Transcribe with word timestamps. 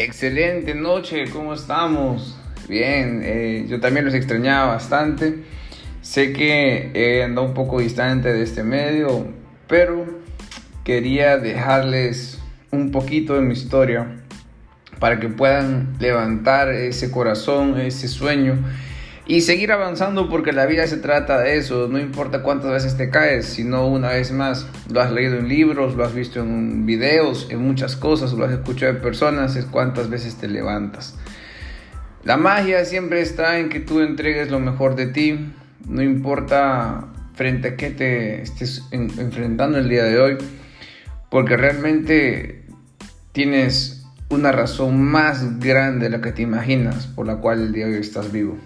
Excelente 0.00 0.76
noche, 0.76 1.24
¿cómo 1.32 1.54
estamos? 1.54 2.38
Bien, 2.68 3.20
eh, 3.24 3.66
yo 3.68 3.80
también 3.80 4.04
los 4.04 4.14
extrañaba 4.14 4.74
bastante. 4.74 5.42
Sé 6.02 6.32
que 6.32 6.92
he 6.94 7.24
andado 7.24 7.48
un 7.48 7.52
poco 7.52 7.80
distante 7.80 8.32
de 8.32 8.44
este 8.44 8.62
medio, 8.62 9.26
pero 9.66 10.06
quería 10.84 11.36
dejarles 11.38 12.40
un 12.70 12.92
poquito 12.92 13.34
de 13.34 13.40
mi 13.40 13.54
historia 13.54 14.22
para 15.00 15.18
que 15.18 15.30
puedan 15.30 15.96
levantar 15.98 16.68
ese 16.68 17.10
corazón, 17.10 17.80
ese 17.80 18.06
sueño 18.06 18.56
y 19.28 19.42
seguir 19.42 19.72
avanzando 19.72 20.30
porque 20.30 20.52
la 20.54 20.64
vida 20.64 20.86
se 20.86 20.96
trata 20.96 21.38
de 21.38 21.58
eso, 21.58 21.86
no 21.86 21.98
importa 21.98 22.42
cuántas 22.42 22.70
veces 22.70 22.96
te 22.96 23.10
caes, 23.10 23.44
sino 23.44 23.86
una 23.86 24.08
vez 24.08 24.32
más, 24.32 24.66
lo 24.90 25.02
has 25.02 25.12
leído 25.12 25.36
en 25.36 25.48
libros, 25.48 25.96
lo 25.96 26.04
has 26.04 26.14
visto 26.14 26.40
en 26.40 26.86
videos, 26.86 27.46
en 27.50 27.58
muchas 27.58 27.94
cosas, 27.94 28.32
lo 28.32 28.46
has 28.46 28.52
escuchado 28.52 28.94
de 28.94 29.00
personas, 29.00 29.54
es 29.54 29.66
cuántas 29.66 30.08
veces 30.08 30.36
te 30.36 30.48
levantas. 30.48 31.14
La 32.24 32.38
magia 32.38 32.86
siempre 32.86 33.20
está 33.20 33.58
en 33.58 33.68
que 33.68 33.80
tú 33.80 34.00
entregues 34.00 34.50
lo 34.50 34.60
mejor 34.60 34.96
de 34.96 35.08
ti, 35.08 35.52
no 35.86 36.02
importa 36.02 37.08
frente 37.34 37.68
a 37.68 37.76
qué 37.76 37.90
te 37.90 38.40
estés 38.40 38.88
enfrentando 38.90 39.76
el 39.76 39.90
día 39.90 40.04
de 40.04 40.18
hoy, 40.18 40.38
porque 41.30 41.58
realmente 41.58 42.64
tienes 43.32 44.06
una 44.30 44.52
razón 44.52 45.02
más 45.02 45.60
grande 45.60 46.06
de 46.06 46.16
la 46.16 46.22
que 46.22 46.32
te 46.32 46.40
imaginas 46.40 47.06
por 47.08 47.26
la 47.26 47.36
cual 47.36 47.60
el 47.60 47.72
día 47.74 47.86
de 47.86 47.96
hoy 47.96 48.00
estás 48.00 48.32
vivo. 48.32 48.56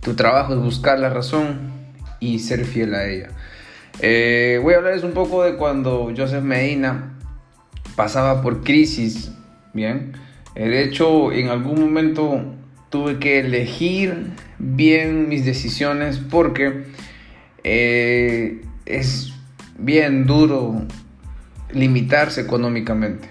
Tu 0.00 0.14
trabajo 0.14 0.54
es 0.54 0.60
buscar 0.60 0.98
la 0.98 1.10
razón 1.10 1.72
y 2.20 2.38
ser 2.38 2.64
fiel 2.64 2.94
a 2.94 3.06
ella. 3.06 3.28
Eh, 4.00 4.60
voy 4.62 4.74
a 4.74 4.78
hablarles 4.78 5.04
un 5.04 5.12
poco 5.12 5.42
de 5.42 5.56
cuando 5.56 6.12
Joseph 6.16 6.42
Medina 6.42 7.18
pasaba 7.96 8.42
por 8.42 8.62
crisis, 8.62 9.32
¿bien? 9.72 10.12
Eh, 10.54 10.68
de 10.68 10.84
hecho, 10.84 11.32
en 11.32 11.48
algún 11.48 11.80
momento 11.80 12.44
tuve 12.90 13.18
que 13.18 13.40
elegir 13.40 14.32
bien 14.58 15.28
mis 15.28 15.44
decisiones 15.44 16.18
porque 16.18 16.84
eh, 17.64 18.62
es 18.86 19.32
bien 19.78 20.26
duro 20.26 20.82
limitarse 21.72 22.40
económicamente. 22.40 23.28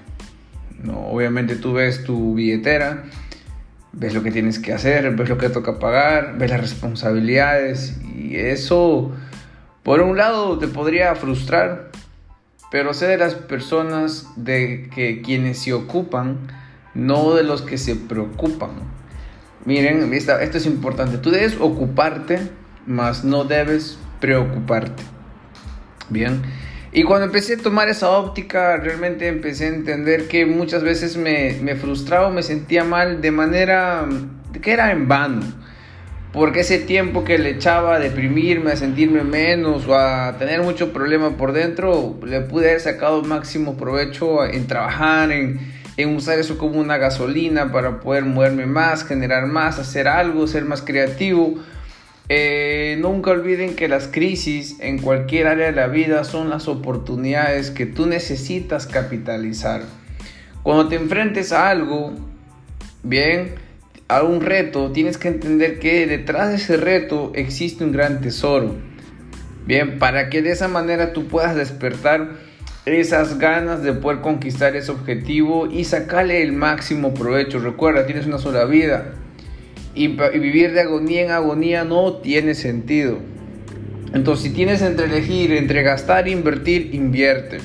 ¿no? 0.83 1.07
Obviamente 1.07 1.55
tú 1.55 1.73
ves 1.73 2.03
tu 2.03 2.35
billetera 2.35 3.05
ves 3.93 4.13
lo 4.13 4.23
que 4.23 4.31
tienes 4.31 4.59
que 4.59 4.73
hacer, 4.73 5.15
ves 5.15 5.29
lo 5.29 5.37
que 5.37 5.49
toca 5.49 5.79
pagar, 5.79 6.37
ves 6.37 6.51
las 6.51 6.61
responsabilidades 6.61 7.97
y 8.03 8.35
eso 8.35 9.11
por 9.83 10.01
un 10.01 10.17
lado 10.17 10.59
te 10.59 10.67
podría 10.67 11.15
frustrar, 11.15 11.91
pero 12.71 12.93
sé 12.93 13.07
de 13.07 13.17
las 13.17 13.35
personas 13.35 14.27
de 14.35 14.89
que 14.93 15.21
quienes 15.21 15.59
se 15.59 15.73
ocupan, 15.73 16.37
no 16.93 17.33
de 17.33 17.43
los 17.43 17.61
que 17.61 17.77
se 17.77 17.95
preocupan. 17.95 18.71
Miren, 19.65 20.13
esto 20.13 20.37
es 20.39 20.65
importante, 20.65 21.17
tú 21.17 21.31
debes 21.31 21.55
ocuparte, 21.59 22.39
mas 22.85 23.23
no 23.23 23.45
debes 23.45 23.97
preocuparte. 24.19 25.03
Bien. 26.09 26.41
Y 26.97 27.03
cuando 27.03 27.27
empecé 27.27 27.53
a 27.53 27.57
tomar 27.57 27.89
esa 27.89 28.09
óptica, 28.09 28.77
realmente 28.77 29.27
empecé 29.27 29.65
a 29.65 29.67
entender 29.67 30.27
que 30.27 30.47
muchas 30.47 30.81
veces 30.81 31.15
me, 31.15 31.75
frustraba, 31.75 32.31
me 32.31 32.41
sentía 32.41 32.83
mal 32.83 33.21
de 33.21 33.29
manera 33.29 34.03
que 34.63 34.71
era 34.71 34.91
en 34.91 35.07
vano. 35.07 35.45
Porque 36.33 36.61
ese 36.61 36.79
tiempo 36.79 37.23
que 37.23 37.37
le 37.37 37.51
echaba 37.51 37.97
a 37.97 37.99
deprimirme, 37.99 38.71
a 38.71 38.75
sentirme 38.75 39.23
menos 39.23 39.85
o 39.87 39.93
a 39.93 40.39
tener 40.39 40.63
mucho 40.63 40.91
problema 40.91 41.37
por 41.37 41.53
dentro, 41.53 42.19
le 42.25 42.41
pude 42.41 42.69
haber 42.69 42.81
sacado 42.81 43.21
máximo 43.21 43.77
provecho 43.77 44.43
en 44.43 44.65
trabajar, 44.65 45.31
en, 45.31 45.59
en 45.97 46.15
usar 46.15 46.39
eso 46.39 46.57
como 46.57 46.79
una 46.79 46.97
gasolina 46.97 47.71
para 47.71 47.99
poder 47.99 48.25
moverme 48.25 48.65
más, 48.65 49.05
generar 49.05 49.45
más, 49.45 49.77
hacer 49.77 50.07
algo, 50.07 50.47
ser 50.47 50.65
más 50.65 50.81
creativo 50.81 51.59
eh, 52.29 52.97
nunca 52.99 53.31
olviden 53.31 53.75
que 53.75 53.87
las 53.87 54.07
crisis 54.07 54.77
en 54.81 54.99
cualquier 54.99 55.47
área 55.47 55.67
de 55.67 55.71
la 55.71 55.87
vida 55.87 56.25
son 56.25 56.49
las 56.49 56.67
oportunidades 56.67 57.71
que 57.71 57.85
tú 57.85 58.05
necesitas 58.05 58.85
capitalizar. 58.85 59.83
Cuando 60.61 60.89
te 60.89 60.95
enfrentes 60.95 61.53
a 61.53 61.69
algo, 61.69 62.13
bien, 63.01 63.55
a 64.09 64.23
un 64.23 64.41
reto, 64.41 64.91
tienes 64.91 65.17
que 65.17 65.29
entender 65.29 65.79
que 65.79 66.05
detrás 66.05 66.49
de 66.49 66.55
ese 66.55 66.75
reto 66.75 67.31
existe 67.33 67.85
un 67.85 67.93
gran 67.93 68.19
tesoro. 68.19 68.75
Bien, 69.65 69.97
para 69.97 70.29
que 70.29 70.41
de 70.41 70.51
esa 70.51 70.67
manera 70.67 71.13
tú 71.13 71.27
puedas 71.27 71.55
despertar 71.55 72.31
esas 72.85 73.37
ganas 73.37 73.83
de 73.83 73.93
poder 73.93 74.19
conquistar 74.19 74.75
ese 74.75 74.91
objetivo 74.91 75.67
y 75.67 75.85
sacarle 75.85 76.41
el 76.41 76.51
máximo 76.51 77.13
provecho. 77.13 77.59
Recuerda, 77.59 78.05
tienes 78.05 78.25
una 78.25 78.37
sola 78.37 78.65
vida 78.65 79.13
y, 79.97 80.07
vivir 80.39 80.73
de 80.73 80.81
agonía 80.81 81.23
en 81.23 81.31
agonía 81.31 81.83
no 81.83 82.13
tiene 82.13 82.53
sentido. 82.53 83.19
Entonces, 84.13 84.45
si 84.45 84.53
tienes 84.53 84.81
entre 84.81 85.05
elegir, 85.05 85.51
entre 85.51 85.83
gastar 85.83 86.27
e 86.27 86.31
invertir, 86.31 86.93
invierte. 86.93 87.57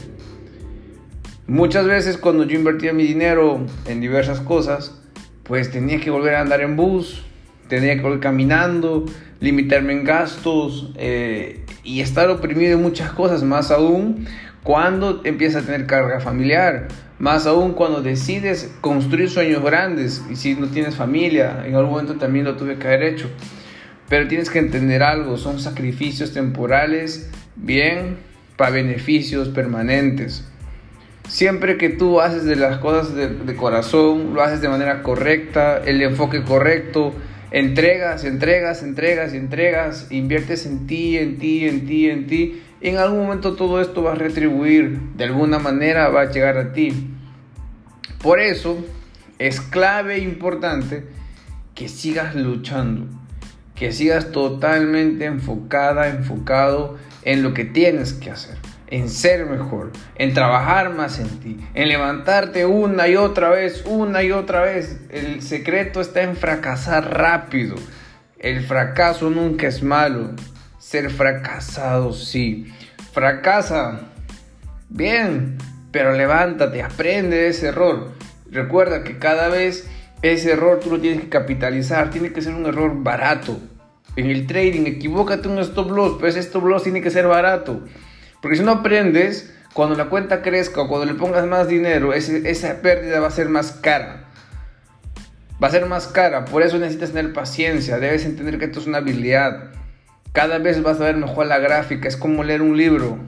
Muchas 1.47 1.87
veces 1.87 2.17
cuando 2.17 2.45
yo 2.45 2.57
invertía 2.59 2.93
mi 2.93 3.05
dinero 3.05 3.67
en 3.87 4.01
diversas 4.01 4.41
cosas, 4.41 4.99
pues 5.45 5.71
tenía 5.71 6.01
que 6.01 6.11
volver 6.11 6.35
a 6.35 6.41
andar 6.41 6.61
en 6.63 6.77
bus, 6.77 7.23
tenía 7.69 7.95
que 7.95 8.01
volver 8.01 8.21
caminando, 8.21 9.07
limitarme 9.41 9.93
en 9.93 10.05
gastos 10.05 10.93
eh, 10.97 11.65
y 11.85 12.01
estar 12.01 12.29
oprimido 12.31 12.77
en 12.77 12.83
muchas 12.83 13.13
cosas, 13.13 13.43
más 13.43 13.71
aún 13.71 14.27
cuando 14.63 15.21
empiezas 15.25 15.65
a 15.65 15.67
tener 15.67 15.87
carga 15.87 16.21
familiar. 16.21 16.89
Más 17.23 17.47
aún 17.47 17.75
cuando 17.75 18.03
decides 18.03 18.69
construir 18.81 19.31
sueños 19.31 19.63
grandes 19.63 20.25
y 20.29 20.35
si 20.35 20.57
no 20.57 20.67
tienes 20.67 20.97
familia, 20.97 21.63
en 21.65 21.77
algún 21.77 21.93
momento 21.93 22.17
también 22.17 22.45
lo 22.45 22.57
tuve 22.57 22.79
que 22.79 22.89
haber 22.89 23.05
hecho. 23.05 23.31
Pero 24.09 24.27
tienes 24.27 24.51
que 24.51 24.59
entender 24.59 25.05
algo, 25.05 25.37
son 25.37 25.61
sacrificios 25.61 26.33
temporales, 26.33 27.31
bien, 27.55 28.17
para 28.57 28.73
beneficios 28.73 29.51
permanentes. 29.51 30.45
Siempre 31.29 31.79
que 31.79 31.91
tú 31.91 32.21
haces 32.21 32.45
de 32.45 32.57
las 32.57 32.79
cosas 32.79 33.15
de, 33.15 33.55
corazón, 33.55 34.35
lo 34.35 34.43
haces 34.43 34.61
de 34.61 34.69
manera 34.69 35.05
correcta, 35.05 35.79
el 35.79 36.03
enfoque 36.03 36.43
correcto, 36.43 37.15
entregas, 37.53 38.25
entregas, 38.25 38.83
entregas 38.83 39.33
entregas, 39.33 40.09
inviertes 40.11 40.67
en 40.67 40.89
ti, 40.89 41.19
en 41.19 41.39
ti, 41.39 41.69
en 41.69 41.87
ti, 41.87 42.11
en 42.11 42.27
ti, 42.27 42.63
en 42.83 42.99
algún 42.99 43.21
momento 43.21 43.55
todo 43.55 43.81
esto 43.81 44.03
va 44.03 44.13
a 44.13 44.17
retribuir, 44.17 44.99
de 45.17 45.25
alguna 45.25 45.59
manera 45.59 46.09
va 46.09 46.23
a 46.23 46.31
llegar 46.31 46.57
a 46.59 46.73
ti. 46.73 47.11
Por 48.21 48.41
eso 48.41 48.85
es 49.39 49.61
clave 49.61 50.17
e 50.17 50.19
importante 50.21 51.05
que 51.75 51.89
sigas 51.89 52.35
luchando, 52.35 53.07
que 53.75 53.93
sigas 53.93 54.33
totalmente 54.33 55.25
enfocada, 55.25 56.09
enfocado 56.09 56.99
en 57.23 57.43
lo 57.43 57.55
que 57.55 57.65
tienes 57.65 58.13
que 58.13 58.31
hacer, 58.31 58.57
en 58.89 59.09
ser 59.09 59.47
mejor, 59.47 59.93
en 60.17 60.35
trabajar 60.35 60.95
más 60.95 61.19
en 61.19 61.29
ti, 61.41 61.59
en 61.75 61.89
levantarte 61.89 62.67
una 62.67 63.09
y 63.09 63.17
otra 63.17 63.51
vez, 63.51 63.85
una 63.87 64.23
y 64.23 64.33
otra 64.33 64.63
vez. 64.63 65.01
El 65.11 65.43
secreto 65.43 66.01
está 66.01 66.23
en 66.23 66.37
fracasar 66.37 67.17
rápido. 67.17 67.77
El 68.39 68.63
fracaso 68.63 69.31
nunca 69.31 69.69
es 69.69 69.83
malo. 69.83 70.31
Ser 70.93 71.09
fracasado, 71.09 72.13
sí. 72.13 72.71
Fracasa. 73.15 74.11
Bien, 74.91 75.57
pero 75.91 76.13
levántate, 76.13 76.83
aprende 76.83 77.35
de 77.35 77.49
ese 77.49 77.69
error. 77.69 78.11
Recuerda 78.51 79.03
que 79.03 79.19
cada 79.19 79.49
vez 79.49 79.89
ese 80.21 80.53
error 80.53 80.81
tú 80.81 80.91
lo 80.91 81.01
tienes 81.01 81.23
que 81.23 81.31
capitalizar. 81.31 82.11
Tiene 82.11 82.35
que 82.35 82.43
ser 82.43 82.53
un 82.53 82.67
error 82.67 83.03
barato. 83.03 83.59
En 84.17 84.27
el 84.27 84.47
trading, 84.47 84.85
equivócate 84.85 85.49
un 85.49 85.61
stop 85.61 85.91
loss, 85.93 86.17
pero 86.19 86.29
ese 86.29 86.41
stop 86.41 86.67
loss 86.67 86.83
tiene 86.83 87.01
que 87.01 87.11
ser 87.11 87.27
barato. 87.27 87.87
Porque 88.43 88.59
si 88.59 88.63
no 88.63 88.73
aprendes, 88.73 89.51
cuando 89.73 89.97
la 89.97 90.11
cuenta 90.11 90.43
crezca 90.43 90.83
o 90.83 90.89
cuando 90.89 91.11
le 91.11 91.19
pongas 91.19 91.47
más 91.47 91.69
dinero, 91.69 92.13
esa 92.13 92.83
pérdida 92.83 93.19
va 93.19 93.29
a 93.29 93.31
ser 93.31 93.49
más 93.49 93.73
cara. 93.73 94.25
Va 95.63 95.69
a 95.69 95.71
ser 95.71 95.87
más 95.87 96.07
cara, 96.07 96.45
por 96.45 96.61
eso 96.61 96.77
necesitas 96.77 97.13
tener 97.13 97.33
paciencia, 97.33 97.99
debes 97.99 98.27
entender 98.27 98.59
que 98.59 98.67
esto 98.67 98.81
es 98.81 98.87
una 98.87 98.99
habilidad. 98.99 99.73
Cada 100.33 100.59
vez 100.59 100.83
vas 100.83 100.99
a 100.99 101.05
ver 101.05 101.17
mejor 101.17 101.47
la 101.47 101.59
gráfica, 101.59 102.09
es 102.09 102.17
como 102.17 102.43
leer 102.43 102.63
un 102.63 102.77
libro. 102.77 103.19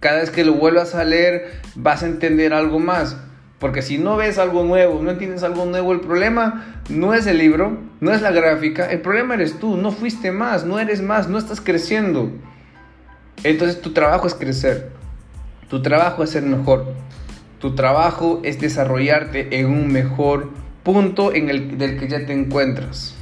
Cada 0.00 0.18
vez 0.18 0.30
que 0.30 0.44
lo 0.44 0.52
vuelvas 0.52 0.94
a 0.94 1.02
leer 1.02 1.60
vas 1.74 2.02
a 2.02 2.06
entender 2.06 2.52
algo 2.52 2.78
más. 2.78 3.16
Porque 3.58 3.80
si 3.80 3.96
no 3.96 4.16
ves 4.16 4.36
algo 4.36 4.62
nuevo, 4.62 5.00
no 5.02 5.10
entiendes 5.10 5.42
algo 5.42 5.64
nuevo, 5.64 5.92
el 5.92 6.00
problema 6.00 6.82
no 6.90 7.14
es 7.14 7.26
el 7.26 7.38
libro, 7.38 7.78
no 8.00 8.12
es 8.12 8.20
la 8.20 8.30
gráfica, 8.30 8.90
el 8.90 9.00
problema 9.00 9.32
eres 9.32 9.58
tú, 9.58 9.78
no 9.78 9.92
fuiste 9.92 10.30
más, 10.30 10.66
no 10.66 10.78
eres 10.78 11.00
más, 11.00 11.26
no 11.28 11.38
estás 11.38 11.62
creciendo. 11.62 12.30
Entonces 13.42 13.80
tu 13.80 13.94
trabajo 13.94 14.26
es 14.26 14.34
crecer, 14.34 14.90
tu 15.70 15.80
trabajo 15.80 16.22
es 16.22 16.30
ser 16.30 16.42
mejor, 16.42 16.92
tu 17.58 17.74
trabajo 17.74 18.40
es 18.44 18.60
desarrollarte 18.60 19.58
en 19.58 19.66
un 19.66 19.88
mejor 19.90 20.50
punto 20.82 21.32
en 21.32 21.48
el 21.48 21.78
del 21.78 21.98
que 21.98 22.08
ya 22.08 22.26
te 22.26 22.34
encuentras. 22.34 23.15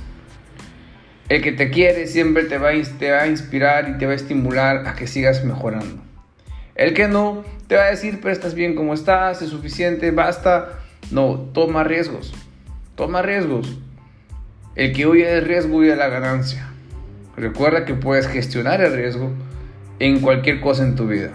El 1.28 1.40
que 1.40 1.52
te 1.52 1.70
quiere 1.70 2.06
siempre 2.06 2.44
te 2.44 2.58
va, 2.58 2.68
a 2.68 3.26
inspirar 3.26 3.88
y 3.88 3.98
te 3.98 4.06
va 4.06 4.12
a 4.12 4.16
estimular 4.16 4.86
a 4.86 4.94
que 4.94 5.06
sigas 5.06 5.44
mejorando. 5.44 6.02
El 6.74 6.92
que 6.92 7.08
no 7.08 7.44
te 7.66 7.76
va 7.76 7.84
a 7.84 7.90
decir, 7.90 8.18
pero 8.20 8.32
estás 8.32 8.54
bien 8.54 8.74
como 8.74 8.92
estás, 8.92 9.40
es 9.40 9.50
suficiente, 9.50 10.10
basta. 10.10 10.80
No, 11.10 11.50
toma 11.52 11.84
riesgos. 11.84 12.34
Toma 12.94 13.22
riesgos. 13.22 13.78
El 14.74 14.92
que 14.92 15.06
huye 15.06 15.26
del 15.26 15.44
riesgo 15.44 15.78
huye 15.78 15.90
de 15.90 15.96
la 15.96 16.08
ganancia. 16.08 16.68
Recuerda 17.36 17.84
que 17.84 17.94
puedes 17.94 18.26
gestionar 18.28 18.80
el 18.82 18.92
riesgo 18.92 19.30
en 19.98 20.20
cualquier 20.20 20.60
cosa 20.60 20.82
en 20.82 20.94
tu 20.94 21.06
vida. 21.06 21.30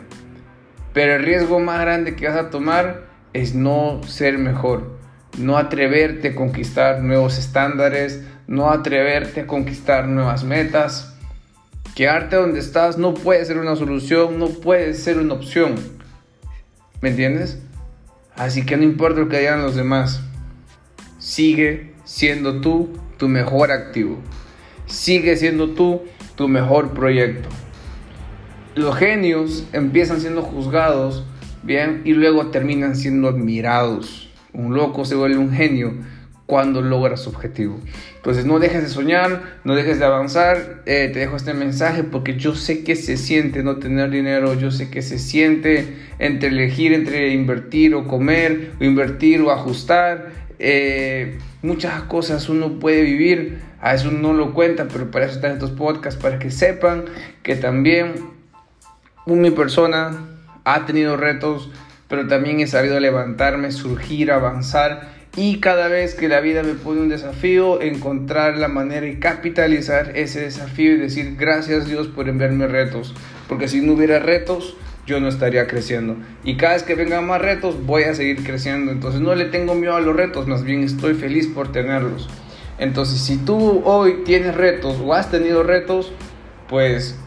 Pero 0.93 1.15
el 1.15 1.23
riesgo 1.23 1.59
más 1.59 1.81
grande 1.81 2.15
que 2.15 2.27
vas 2.27 2.37
a 2.37 2.49
tomar 2.49 3.09
es 3.33 3.55
no 3.55 4.01
ser 4.03 4.37
mejor, 4.37 4.97
no 5.37 5.57
atreverte 5.57 6.29
a 6.29 6.35
conquistar 6.35 7.01
nuevos 7.01 7.37
estándares, 7.37 8.23
no 8.49 8.71
atreverte 8.71 9.41
a 9.41 9.47
conquistar 9.47 10.07
nuevas 10.07 10.43
metas. 10.43 11.13
Quedarte 11.95 12.35
donde 12.35 12.59
estás 12.59 12.97
no 12.97 13.13
puede 13.13 13.45
ser 13.45 13.59
una 13.59 13.75
solución, 13.75 14.39
no 14.39 14.47
puede 14.47 14.95
ser 14.95 15.19
una 15.19 15.35
opción. 15.35 15.75
¿Me 16.99 17.09
entiendes? 17.09 17.59
Así 18.35 18.65
que 18.65 18.75
no 18.75 18.83
importa 18.83 19.19
lo 19.19 19.29
que 19.29 19.37
digan 19.37 19.61
los 19.61 19.75
demás. 19.75 20.21
Sigue 21.19 21.93
siendo 22.05 22.59
tú 22.59 22.89
tu 23.17 23.27
mejor 23.27 23.71
activo. 23.71 24.17
Sigue 24.87 25.37
siendo 25.37 25.69
tú 25.69 26.01
tu 26.35 26.47
mejor 26.47 26.95
proyecto. 26.95 27.49
Los 28.73 28.97
genios 28.97 29.65
empiezan 29.73 30.21
siendo 30.21 30.41
juzgados, 30.41 31.23
bien, 31.61 32.01
y 32.03 32.13
luego 32.13 32.47
terminan 32.47 32.95
siendo 32.95 33.27
admirados. 33.27 34.31
Un 34.53 34.73
loco 34.73 35.05
se 35.05 35.13
vuelve 35.13 35.37
un 35.37 35.51
genio 35.51 35.93
cuando 36.49 36.81
logra 36.81 37.15
su 37.15 37.29
objetivo. 37.29 37.79
Entonces 38.15 38.43
no 38.43 38.57
dejes 38.57 38.81
de 38.81 38.89
soñar, 38.89 39.59
no 39.63 39.75
dejes 39.75 39.99
de 39.99 40.05
avanzar. 40.05 40.81
Eh, 40.87 41.11
te 41.13 41.19
dejo 41.19 41.35
este 41.35 41.53
mensaje 41.53 42.03
porque 42.03 42.37
yo 42.37 42.55
sé 42.55 42.83
que 42.83 42.95
se 42.95 43.17
siente 43.17 43.61
no 43.61 43.75
tener 43.75 44.09
dinero, 44.09 44.55
yo 44.55 44.71
sé 44.71 44.89
que 44.89 45.03
se 45.03 45.19
siente 45.19 45.95
entre 46.17 46.49
elegir 46.49 46.93
entre 46.93 47.33
invertir 47.33 47.93
o 47.93 48.07
comer, 48.07 48.71
o 48.81 48.83
invertir 48.83 49.41
o 49.41 49.51
ajustar. 49.51 50.31
Eh, 50.57 51.37
muchas 51.61 52.01
cosas 52.03 52.49
uno 52.49 52.79
puede 52.79 53.03
vivir, 53.03 53.59
a 53.79 53.93
eso 53.93 54.09
no 54.09 54.33
lo 54.33 54.55
cuenta, 54.55 54.87
pero 54.91 55.11
para 55.11 55.25
eso 55.25 55.35
están 55.35 55.51
estos 55.51 55.69
podcasts, 55.69 56.19
para 56.19 56.39
que 56.39 56.49
sepan 56.49 57.05
que 57.43 57.57
también 57.57 58.15
mi 59.27 59.51
persona 59.51 60.17
ha 60.63 60.87
tenido 60.87 61.15
retos, 61.15 61.69
pero 62.07 62.25
también 62.25 62.59
he 62.59 62.65
sabido 62.65 62.99
levantarme, 62.99 63.71
surgir, 63.71 64.31
avanzar 64.31 65.18
y 65.39 65.61
cada 65.61 65.87
vez 65.87 66.15
que 66.15 66.27
la 66.27 66.41
vida 66.41 66.63
me 66.63 66.73
pone 66.73 66.99
un 66.99 67.07
desafío, 67.07 67.81
encontrar 67.81 68.57
la 68.57 68.67
manera 68.67 69.05
de 69.05 69.19
capitalizar 69.19 70.11
ese 70.17 70.41
desafío 70.41 70.91
y 70.91 70.97
decir 70.97 71.37
gracias 71.37 71.87
Dios 71.87 72.07
por 72.07 72.27
enviarme 72.27 72.67
retos. 72.67 73.15
Porque 73.47 73.69
si 73.69 73.79
no 73.79 73.93
hubiera 73.93 74.19
retos, 74.19 74.75
yo 75.07 75.21
no 75.21 75.29
estaría 75.29 75.65
creciendo. 75.65 76.17
Y 76.43 76.57
cada 76.57 76.73
vez 76.73 76.83
que 76.83 76.93
vengan 76.93 77.25
más 77.25 77.41
retos, 77.41 77.85
voy 77.85 78.03
a 78.03 78.15
seguir 78.15 78.43
creciendo. 78.43 78.91
Entonces 78.91 79.21
no 79.21 79.33
le 79.33 79.45
tengo 79.45 79.75
miedo 79.75 79.95
a 79.95 80.01
los 80.01 80.13
retos, 80.13 80.45
más 80.45 80.65
bien 80.65 80.83
estoy 80.83 81.13
feliz 81.13 81.47
por 81.47 81.71
tenerlos. 81.71 82.27
Entonces 82.77 83.21
si 83.21 83.37
tú 83.37 83.81
hoy 83.85 84.23
tienes 84.25 84.55
retos 84.55 84.97
o 85.01 85.13
has 85.13 85.31
tenido 85.31 85.63
retos, 85.63 86.11
pues 86.67 87.17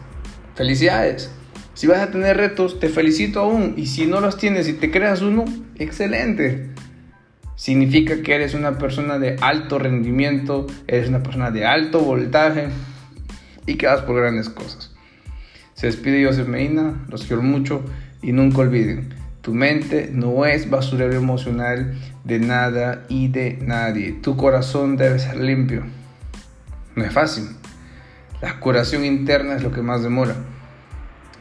felicidades. 0.53 1.31
Si 1.73 1.87
vas 1.87 1.97
a 1.97 2.11
tener 2.11 2.37
retos, 2.37 2.79
te 2.79 2.89
felicito 2.89 3.39
aún. 3.39 3.73
Y 3.75 3.87
si 3.87 4.05
no 4.05 4.21
los 4.21 4.37
tienes 4.37 4.67
y 4.67 4.73
te 4.73 4.91
creas 4.91 5.23
uno, 5.23 5.45
excelente 5.79 6.73
significa 7.55 8.21
que 8.21 8.35
eres 8.35 8.53
una 8.53 8.77
persona 8.77 9.19
de 9.19 9.37
alto 9.41 9.79
rendimiento, 9.79 10.67
eres 10.87 11.09
una 11.09 11.23
persona 11.23 11.51
de 11.51 11.65
alto 11.65 11.99
voltaje 11.99 12.67
y 13.65 13.75
que 13.75 13.87
vas 13.87 14.01
por 14.01 14.15
grandes 14.15 14.49
cosas. 14.49 14.93
Se 15.73 15.87
despide 15.87 16.25
Joseph 16.25 16.47
Medina, 16.47 17.05
los 17.09 17.25
quiero 17.25 17.41
mucho 17.41 17.83
y 18.21 18.31
nunca 18.31 18.59
olviden, 18.59 19.13
tu 19.43 19.53
mente 19.53 20.09
no 20.09 20.45
es 20.45 20.69
basurero 20.69 21.15
emocional 21.15 21.95
de 22.23 22.39
nada 22.39 23.03
y 23.09 23.27
de 23.27 23.57
nadie. 23.61 24.13
Tu 24.13 24.37
corazón 24.37 24.95
debe 24.95 25.19
ser 25.19 25.35
limpio. 25.35 25.83
No 26.95 27.03
es 27.03 27.11
fácil. 27.11 27.49
La 28.41 28.61
curación 28.61 29.03
interna 29.03 29.57
es 29.57 29.63
lo 29.63 29.73
que 29.73 29.81
más 29.81 30.01
demora. 30.01 30.35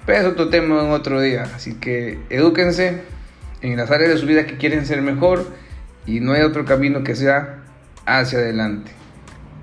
Pero 0.05 0.19
es 0.19 0.25
otro 0.25 0.49
tema 0.49 0.83
en 0.83 0.91
otro 0.91 1.21
día. 1.21 1.45
Así 1.55 1.75
que 1.75 2.19
edúquense 2.29 3.03
en 3.61 3.77
las 3.77 3.93
áreas 3.93 4.11
de 4.11 4.19
su 4.19 4.27
vida 4.27 4.47
que 4.47 4.57
quieren 4.57 4.85
ser 4.85 5.01
mejor 5.01 5.47
y 6.07 6.21
no 6.21 6.33
hay 6.33 6.43
otro 6.43 6.65
camino 6.65 7.05
que 7.05 7.15
sea 7.15 7.63
hacia 8.07 8.39
adelante. 8.39 8.93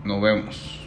Nos 0.04 0.22
vemos. 0.22 0.79